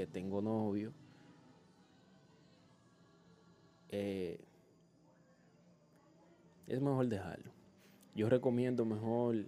[0.00, 0.94] Que tengo novio,
[3.90, 4.40] eh,
[6.66, 7.50] es mejor dejarlo.
[8.14, 9.44] Yo recomiendo mejor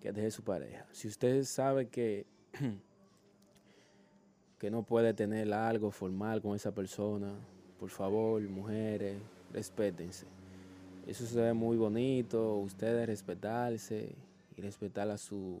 [0.00, 0.86] que deje su pareja.
[0.90, 2.26] Si usted sabe que,
[4.58, 7.32] que no puede tener algo formal con esa persona,
[7.78, 9.22] por favor, mujeres,
[9.52, 10.26] respétense.
[11.06, 14.16] Eso se ve muy bonito, ustedes respetarse
[14.56, 15.60] y respetar a su,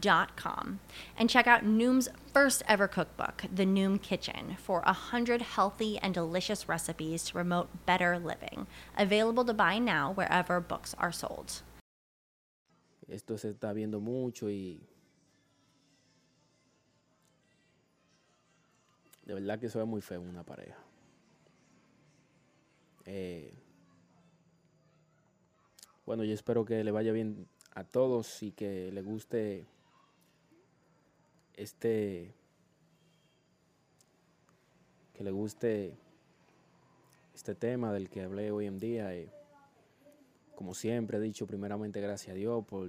[0.00, 0.80] dot com
[1.18, 6.14] and check out Noom's first ever cookbook, The Noom Kitchen, for a hundred healthy and
[6.14, 8.66] delicious recipes to promote better living.
[8.96, 11.62] Available to buy now wherever books are sold.
[13.08, 14.80] Esto se está viendo mucho y
[19.26, 20.76] de verdad que es muy feo una pareja.
[23.06, 23.52] Eh,
[26.06, 29.66] bueno, yo espero que le vaya bien a todos y que le guste
[31.60, 32.34] este
[35.12, 35.94] que le guste
[37.34, 39.14] este tema del que hablé hoy en día.
[39.14, 39.28] eh,
[40.54, 42.88] como siempre he dicho, primeramente gracias a Dios por